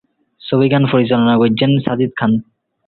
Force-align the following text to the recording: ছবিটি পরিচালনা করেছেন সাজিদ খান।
ছবিটি 0.41 0.77
পরিচালনা 0.91 1.33
করেছেন 1.41 1.71
সাজিদ 1.85 2.11
খান। 2.19 2.31